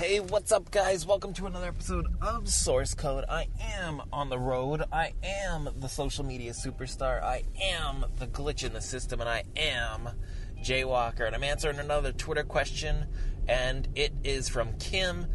[0.00, 1.04] Hey, what's up, guys?
[1.04, 3.26] Welcome to another episode of Source Code.
[3.28, 4.82] I am on the road.
[4.90, 7.22] I am the social media superstar.
[7.22, 10.08] I am the glitch in the system, and I am
[10.64, 11.26] Jaywalker.
[11.26, 13.08] And I'm answering another Twitter question,
[13.46, 15.26] and it is from Kim.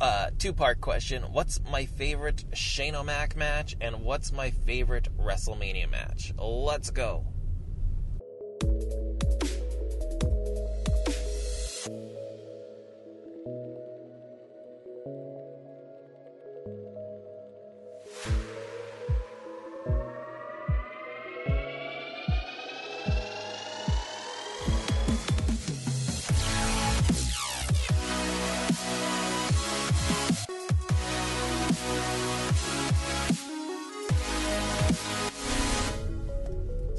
[0.00, 5.90] Uh, two part question What's my favorite Shane O'Mac match, and what's my favorite WrestleMania
[5.90, 6.32] match?
[6.38, 7.26] Let's go.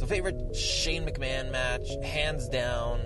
[0.04, 3.00] So, favorite Shane McMahon match, hands down.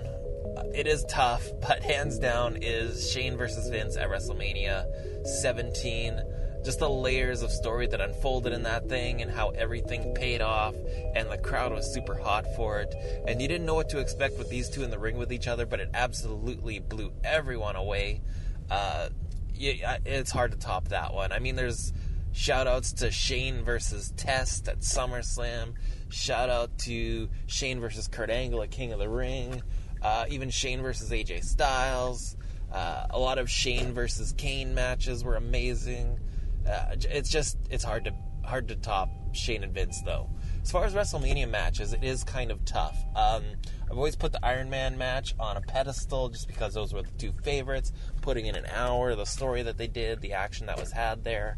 [0.56, 4.84] uh, It is tough, but hands down is Shane versus Vince at WrestleMania
[5.24, 6.20] 17.
[6.64, 10.74] Just the layers of story that unfolded in that thing and how everything paid off,
[11.14, 12.92] and the crowd was super hot for it.
[13.28, 15.46] And you didn't know what to expect with these two in the ring with each
[15.46, 18.22] other, but it absolutely blew everyone away.
[18.68, 19.10] Uh,
[19.54, 21.30] it's hard to top that one.
[21.30, 21.92] I mean, there's
[22.32, 25.74] shout outs to Shane versus Test at SummerSlam.
[26.10, 29.62] Shout out to Shane versus Kurt Angle at King of the Ring.
[30.00, 32.36] Uh, even Shane versus AJ Styles.
[32.72, 36.20] Uh, a lot of Shane versus Kane matches were amazing.
[36.68, 40.28] Uh, it's just it's hard to hard to top Shane and Vince though.
[40.62, 42.98] As far as WrestleMania matches, it is kind of tough.
[43.16, 43.44] Um,
[43.90, 47.10] I've always put the Iron Man match on a pedestal just because those were the
[47.12, 47.92] two favorites.
[48.20, 51.56] Putting in an hour, the story that they did, the action that was had there.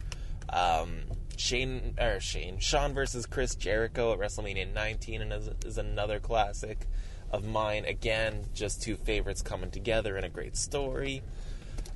[0.49, 1.03] Um,
[1.41, 6.87] Shane or Shane Sean versus Chris Jericho at WrestleMania 19 and is, is another classic
[7.31, 7.87] of mine.
[7.87, 11.23] Again, just two favorites coming together in a great story.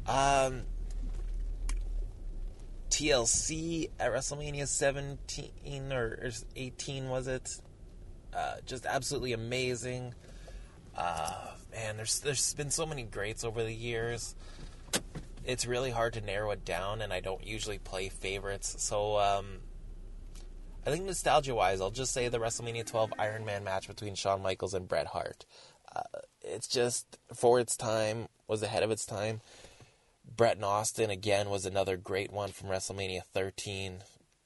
[0.06, 0.62] Um,
[2.88, 7.50] TLC at WrestleMania 17 or 18 was it?
[8.34, 10.14] Uh, just absolutely amazing.
[10.96, 14.34] Uh, man, there's there's been so many greats over the years.
[15.44, 18.76] It's really hard to narrow it down, and I don't usually play favorites.
[18.78, 19.60] So um,
[20.86, 24.42] I think nostalgia wise, I'll just say the WrestleMania 12 Iron Man match between Shawn
[24.42, 25.44] Michaels and Bret Hart.
[25.94, 26.02] Uh,
[26.42, 29.40] it's just for its time was ahead of its time.
[30.36, 33.98] Bret and Austin again was another great one from WrestleMania 13.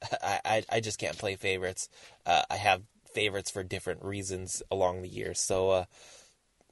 [0.23, 1.89] I I, I just can't play favorites.
[2.27, 2.83] Uh, I have
[3.15, 5.35] favorites for different reasons along the year.
[5.35, 5.85] So uh,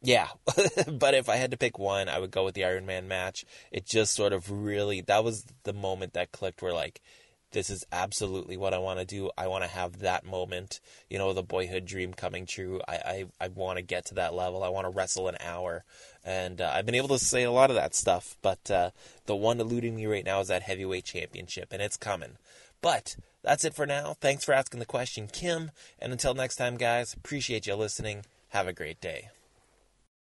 [0.03, 0.29] yeah,
[0.91, 3.45] but if I had to pick one, I would go with the Iron Man match.
[3.71, 7.01] It just sort of really that was the moment that clicked where like
[7.53, 9.31] this is absolutely what I want to do.
[9.39, 12.81] I want to have that moment, you know, the boyhood dream coming true.
[12.87, 12.95] I
[13.41, 14.63] I, I want to get to that level.
[14.63, 15.85] I want to wrestle an hour,
[16.25, 18.37] and uh, I've been able to say a lot of that stuff.
[18.43, 18.91] But uh,
[19.25, 22.37] the one eluding me right now is that heavyweight championship, and it's coming.
[22.83, 24.17] But that's it for now.
[24.21, 25.71] Thanks for asking the question, Kim.
[25.99, 28.25] And until next time, guys, appreciate you listening.
[28.51, 29.31] Have a great day.